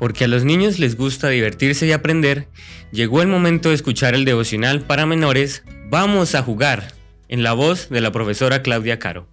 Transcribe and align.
porque 0.00 0.24
a 0.24 0.28
los 0.28 0.44
niños 0.44 0.80
les 0.80 0.96
gusta 0.96 1.28
divertirse 1.28 1.86
y 1.86 1.92
aprender, 1.92 2.48
llegó 2.90 3.22
el 3.22 3.28
momento 3.28 3.68
de 3.68 3.76
escuchar 3.76 4.14
el 4.14 4.24
devocional 4.24 4.80
para 4.80 5.06
menores 5.06 5.62
Vamos 5.90 6.36
a 6.36 6.42
jugar, 6.42 6.94
en 7.28 7.42
la 7.42 7.52
voz 7.52 7.88
de 7.90 8.00
la 8.00 8.10
profesora 8.10 8.62
Claudia 8.62 8.98
Caro. 8.98 9.26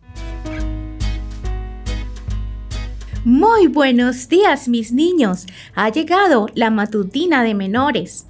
Muy 3.23 3.67
buenos 3.67 4.27
días 4.27 4.67
mis 4.67 4.91
niños, 4.91 5.45
ha 5.75 5.89
llegado 5.89 6.47
la 6.55 6.69
matutina 6.69 7.43
de 7.43 7.53
menores. 7.53 8.25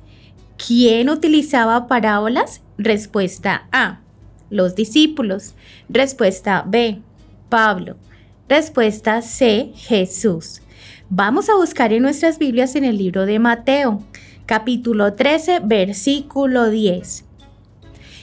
¿Quién 0.57 1.09
utilizaba 1.09 1.87
parábolas? 1.87 2.61
Respuesta 2.77 3.67
A. 3.71 4.01
Los 4.49 4.75
discípulos. 4.75 5.55
Respuesta 5.87 6.65
B. 6.67 6.99
Pablo. 7.49 7.95
Respuesta 8.49 9.21
C. 9.21 9.71
Jesús. 9.75 10.61
Vamos 11.09 11.47
a 11.47 11.55
buscar 11.55 11.93
en 11.93 12.03
nuestras 12.03 12.37
Biblias 12.37 12.75
en 12.75 12.83
el 12.83 12.97
libro 12.97 13.25
de 13.25 13.39
Mateo, 13.39 14.03
capítulo 14.45 15.13
13, 15.13 15.61
versículo 15.63 16.69
10. 16.69 17.23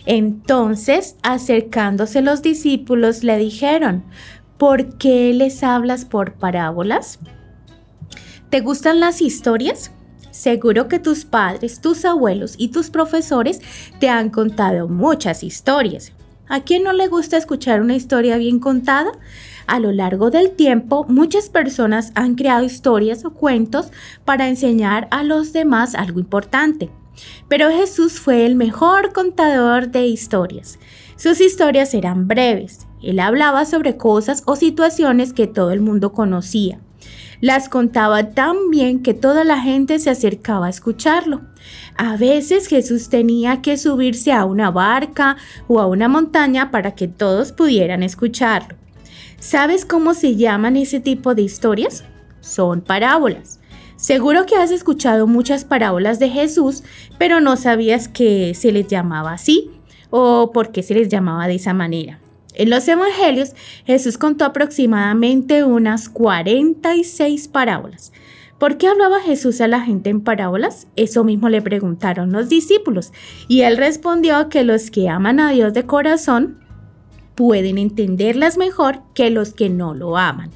Entonces, 0.04 1.16
acercándose 1.22 2.20
los 2.20 2.42
discípulos, 2.42 3.24
le 3.24 3.38
dijeron, 3.38 4.04
¿por 4.58 4.98
qué 4.98 5.32
les 5.32 5.62
hablas 5.62 6.04
por 6.04 6.34
parábolas? 6.34 7.20
¿Te 8.50 8.60
gustan 8.60 9.00
las 9.00 9.22
historias? 9.22 9.90
Seguro 10.30 10.86
que 10.86 10.98
tus 10.98 11.24
padres, 11.24 11.80
tus 11.80 12.04
abuelos 12.04 12.54
y 12.58 12.68
tus 12.68 12.90
profesores 12.90 13.62
te 13.98 14.10
han 14.10 14.28
contado 14.28 14.88
muchas 14.88 15.42
historias. 15.42 16.12
¿A 16.46 16.60
quién 16.60 16.82
no 16.82 16.92
le 16.92 17.08
gusta 17.08 17.38
escuchar 17.38 17.80
una 17.80 17.94
historia 17.94 18.36
bien 18.36 18.58
contada? 18.58 19.12
A 19.66 19.80
lo 19.80 19.92
largo 19.92 20.30
del 20.30 20.50
tiempo, 20.50 21.06
muchas 21.08 21.48
personas 21.48 22.12
han 22.14 22.34
creado 22.34 22.64
historias 22.64 23.24
o 23.24 23.32
cuentos 23.32 23.90
para 24.26 24.48
enseñar 24.48 25.08
a 25.10 25.22
los 25.22 25.54
demás 25.54 25.94
algo 25.94 26.20
importante. 26.20 26.90
Pero 27.48 27.70
Jesús 27.70 28.20
fue 28.20 28.44
el 28.44 28.56
mejor 28.56 29.14
contador 29.14 29.88
de 29.88 30.06
historias. 30.06 30.78
Sus 31.16 31.40
historias 31.40 31.94
eran 31.94 32.28
breves. 32.28 32.86
Él 33.02 33.20
hablaba 33.20 33.64
sobre 33.64 33.96
cosas 33.96 34.42
o 34.44 34.54
situaciones 34.54 35.32
que 35.32 35.46
todo 35.46 35.70
el 35.70 35.80
mundo 35.80 36.12
conocía. 36.12 36.80
Las 37.44 37.68
contaba 37.68 38.30
tan 38.30 38.70
bien 38.70 39.02
que 39.02 39.12
toda 39.12 39.44
la 39.44 39.60
gente 39.60 39.98
se 39.98 40.08
acercaba 40.08 40.64
a 40.64 40.70
escucharlo. 40.70 41.42
A 41.94 42.16
veces 42.16 42.68
Jesús 42.68 43.10
tenía 43.10 43.60
que 43.60 43.76
subirse 43.76 44.32
a 44.32 44.46
una 44.46 44.70
barca 44.70 45.36
o 45.68 45.78
a 45.78 45.86
una 45.86 46.08
montaña 46.08 46.70
para 46.70 46.94
que 46.94 47.06
todos 47.06 47.52
pudieran 47.52 48.02
escucharlo. 48.02 48.78
¿Sabes 49.40 49.84
cómo 49.84 50.14
se 50.14 50.36
llaman 50.36 50.78
ese 50.78 51.00
tipo 51.00 51.34
de 51.34 51.42
historias? 51.42 52.04
Son 52.40 52.80
parábolas. 52.80 53.60
Seguro 53.96 54.46
que 54.46 54.56
has 54.56 54.70
escuchado 54.70 55.26
muchas 55.26 55.66
parábolas 55.66 56.18
de 56.18 56.30
Jesús, 56.30 56.82
pero 57.18 57.42
no 57.42 57.58
sabías 57.58 58.08
que 58.08 58.54
se 58.54 58.72
les 58.72 58.86
llamaba 58.86 59.34
así 59.34 59.70
o 60.08 60.50
por 60.50 60.72
qué 60.72 60.82
se 60.82 60.94
les 60.94 61.10
llamaba 61.10 61.46
de 61.46 61.56
esa 61.56 61.74
manera. 61.74 62.23
En 62.54 62.70
los 62.70 62.86
Evangelios, 62.86 63.52
Jesús 63.84 64.16
contó 64.16 64.44
aproximadamente 64.44 65.64
unas 65.64 66.08
46 66.08 67.48
parábolas. 67.48 68.12
¿Por 68.58 68.78
qué 68.78 68.86
hablaba 68.86 69.20
Jesús 69.20 69.60
a 69.60 69.68
la 69.68 69.80
gente 69.80 70.10
en 70.10 70.20
parábolas? 70.20 70.86
Eso 70.94 71.24
mismo 71.24 71.48
le 71.48 71.60
preguntaron 71.60 72.30
los 72.32 72.48
discípulos, 72.48 73.12
y 73.48 73.62
él 73.62 73.76
respondió 73.76 74.48
que 74.48 74.62
los 74.62 74.90
que 74.90 75.08
aman 75.08 75.40
a 75.40 75.50
Dios 75.50 75.74
de 75.74 75.84
corazón 75.84 76.60
pueden 77.34 77.78
entenderlas 77.78 78.56
mejor 78.56 79.00
que 79.14 79.30
los 79.30 79.52
que 79.52 79.68
no 79.68 79.92
lo 79.94 80.16
aman. 80.16 80.50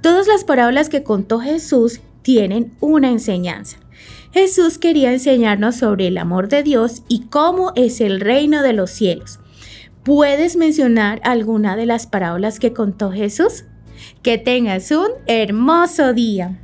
Todas 0.00 0.28
las 0.28 0.44
parábolas 0.44 0.88
que 0.88 1.02
contó 1.02 1.40
Jesús 1.40 2.00
tienen 2.22 2.72
una 2.80 3.10
enseñanza. 3.10 3.78
Jesús 4.32 4.78
quería 4.78 5.12
enseñarnos 5.12 5.76
sobre 5.76 6.06
el 6.06 6.18
amor 6.18 6.48
de 6.48 6.62
Dios 6.62 7.02
y 7.08 7.26
cómo 7.26 7.72
es 7.74 8.00
el 8.00 8.20
reino 8.20 8.62
de 8.62 8.72
los 8.72 8.90
cielos. 8.90 9.40
¿Puedes 10.04 10.56
mencionar 10.56 11.20
alguna 11.22 11.76
de 11.76 11.86
las 11.86 12.08
parábolas 12.08 12.58
que 12.58 12.72
contó 12.72 13.12
Jesús? 13.12 13.66
Que 14.20 14.36
tengas 14.36 14.90
un 14.90 15.06
hermoso 15.26 16.12
día. 16.12 16.58